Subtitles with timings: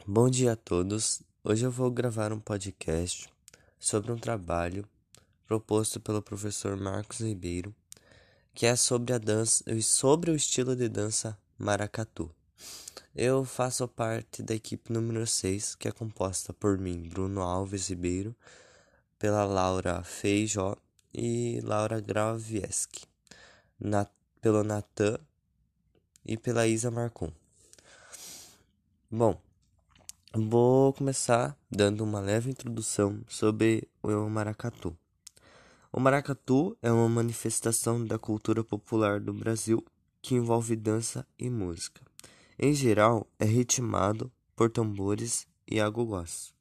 [0.00, 1.22] Bom dia a todos.
[1.44, 3.28] Hoje eu vou gravar um podcast
[3.78, 4.84] sobre um trabalho
[5.46, 7.72] proposto pelo professor Marcos Ribeiro,
[8.52, 12.28] que é sobre a dança e sobre o estilo de dança maracatu.
[13.14, 18.34] Eu faço parte da equipe número 6, que é composta por mim, Bruno Alves Ribeiro,
[19.20, 20.74] pela Laura Feijó
[21.14, 23.04] e Laura Gravieski,
[23.78, 24.04] na,
[24.40, 25.16] pelo Natan
[26.26, 27.30] e pela Isa Marcon.
[29.08, 29.40] Bom,
[30.34, 34.96] Vou começar dando uma leve introdução sobre o maracatu.
[35.92, 39.84] O maracatu é uma manifestação da cultura popular do Brasil
[40.22, 42.00] que envolve dança e música.
[42.58, 46.54] Em geral, é ritmado por tambores e agogós.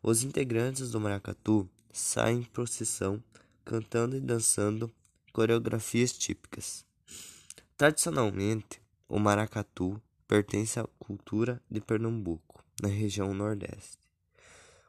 [0.00, 3.20] Os integrantes do maracatu saem em procissão
[3.64, 4.88] cantando e dançando
[5.32, 6.86] coreografias típicas.
[7.76, 12.51] Tradicionalmente, o maracatu pertence à cultura de Pernambuco
[12.82, 13.96] na região Nordeste.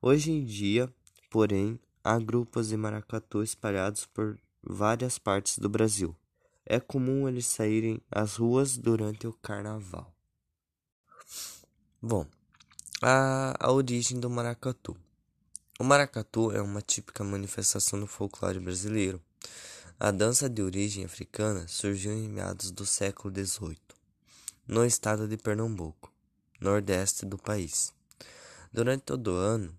[0.00, 0.92] Hoje em dia,
[1.30, 6.14] porém, há grupos de maracatu espalhados por várias partes do Brasil.
[6.66, 10.14] É comum eles saírem às ruas durante o carnaval.
[12.00, 12.26] Bom,
[13.00, 14.94] a, a origem do maracatu.
[15.80, 19.20] O maracatu é uma típica manifestação do folclore brasileiro.
[19.98, 23.78] A dança de origem africana surgiu em meados do século XVIII,
[24.66, 26.12] no estado de Pernambuco
[26.60, 27.92] nordeste do país.
[28.72, 29.76] Durante todo o ano,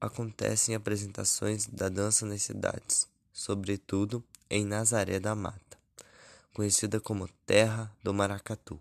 [0.00, 5.78] acontecem apresentações da dança nas cidades, sobretudo em Nazaré da Mata,
[6.52, 8.80] conhecida como Terra do Maracatu.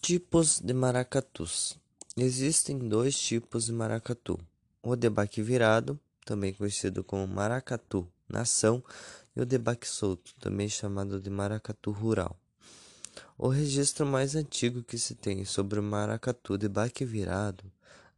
[0.00, 1.76] Tipos de maracatus.
[2.16, 4.38] Existem dois tipos de maracatu:
[4.82, 8.84] o debaque virado, também conhecido como maracatu nação,
[9.34, 12.38] e o debaque solto, também chamado de maracatu rural.
[13.40, 17.62] O registro mais antigo que se tem sobre o maracatu de baque virado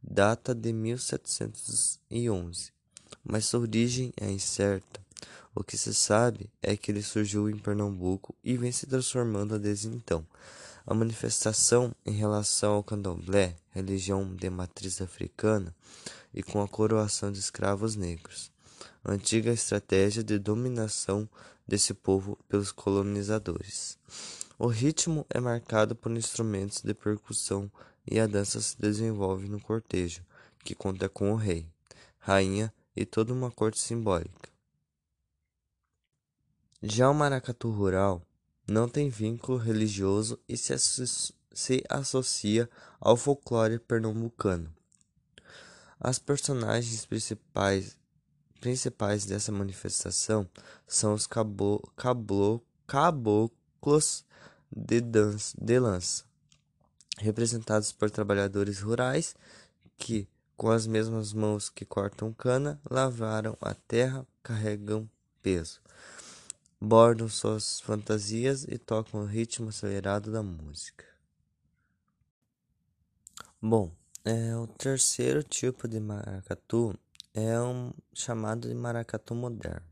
[0.01, 2.71] data de 1711,
[3.23, 4.99] mas sua origem é incerta.
[5.53, 9.89] O que se sabe é que ele surgiu em Pernambuco e vem se transformando desde
[9.89, 10.25] então.
[10.87, 15.71] A manifestação em relação ao candomblé, religião de matriz africana,
[16.33, 18.51] e com a coroação de escravos negros,
[19.05, 21.29] antiga estratégia de dominação
[21.67, 23.99] desse povo pelos colonizadores.
[24.63, 27.71] O ritmo é marcado por instrumentos de percussão
[28.05, 30.23] e a dança se desenvolve no cortejo,
[30.63, 31.67] que conta com o rei,
[32.19, 34.51] rainha e toda uma corte simbólica.
[36.79, 38.21] Já o maracatu rural
[38.67, 40.77] não tem vínculo religioso e se,
[41.51, 44.71] se associa ao folclore pernambucano.
[45.99, 47.97] As personagens principais,
[48.59, 50.47] principais dessa manifestação
[50.85, 51.81] são os cabo,
[52.85, 54.23] caboclos
[54.71, 56.23] de, dança, de lança,
[57.17, 59.35] representados por trabalhadores rurais
[59.97, 65.09] que, com as mesmas mãos que cortam cana, lavraram a terra, carregam
[65.41, 65.81] peso,
[66.79, 71.05] bordam suas fantasias e tocam o ritmo acelerado da música.
[73.61, 73.91] Bom,
[74.23, 76.97] é, o terceiro tipo de maracatu
[77.33, 79.90] é um chamado de maracatu moderno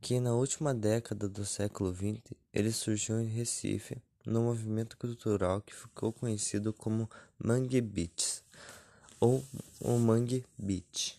[0.00, 5.74] que na última década do século XX ele surgiu em Recife, no movimento cultural que
[5.74, 8.42] ficou conhecido como Mangue Beats
[9.18, 9.44] ou
[9.80, 11.18] o Mangue Beat.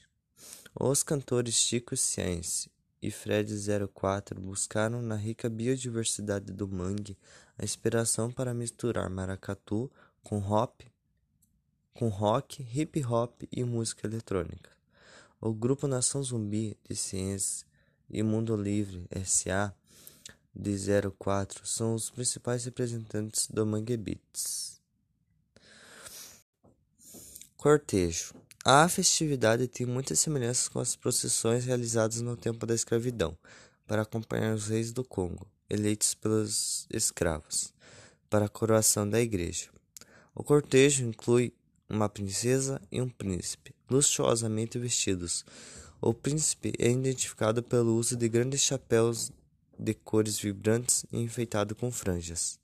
[0.80, 2.70] Os cantores Chico Science
[3.02, 3.54] e Fred
[3.94, 7.18] 04 buscaram na rica biodiversidade do mangue
[7.58, 9.92] a inspiração para misturar maracatu
[10.24, 10.82] com hop,
[11.94, 14.70] com rock, hip hop e música eletrônica.
[15.40, 17.66] O grupo Nação Zumbi de Ciências
[18.12, 19.74] e Mundo Livre S.A.
[20.54, 20.78] de
[21.18, 24.82] 04 são os principais representantes do Mangue Beats.
[27.56, 28.34] Cortejo.
[28.66, 33.36] A festividade tem muitas semelhanças com as procissões realizadas no tempo da escravidão,
[33.88, 37.74] para acompanhar os reis do Congo, eleitos pelos escravos,
[38.30, 39.70] para a coroação da igreja.
[40.36, 41.54] O cortejo inclui
[41.90, 45.44] uma princesa e um príncipe, luxuosamente vestidos,
[46.02, 49.32] o príncipe é identificado pelo uso de grandes chapéus
[49.78, 52.60] de cores vibrantes e enfeitado com franjas.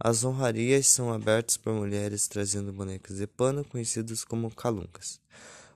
[0.00, 5.20] As honrarias são abertas por mulheres trazendo bonecas de pano conhecidas como caluncas.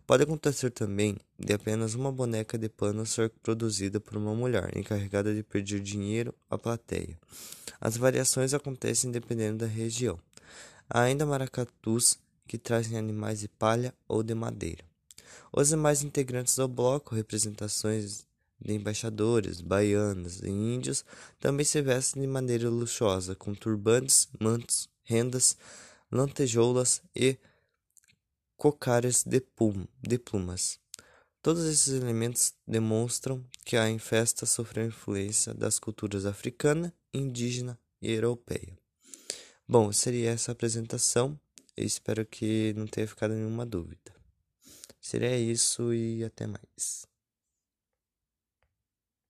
[0.06, 5.34] Pode acontecer também de apenas uma boneca de pano ser produzida por uma mulher encarregada
[5.34, 7.18] de pedir dinheiro à plateia.
[7.78, 10.18] As variações acontecem dependendo da região.
[10.88, 14.95] Há ainda maracatus que trazem animais de palha ou de madeira.
[15.52, 18.26] Os demais integrantes do bloco, representações
[18.60, 21.04] de embaixadores, baianas e índios,
[21.38, 25.56] também se vestem de maneira luxuosa, com turbantes, mantos rendas,
[26.10, 27.38] lantejoulas e
[28.56, 29.42] cocárias de,
[30.02, 30.78] de plumas.
[31.42, 38.76] Todos esses elementos demonstram que a festa sofreu influência das culturas africana, indígena e europeia.
[39.68, 41.38] Bom, seria essa a apresentação.
[41.76, 44.15] Eu espero que não tenha ficado nenhuma dúvida.
[45.08, 47.06] Seria isso e até mais.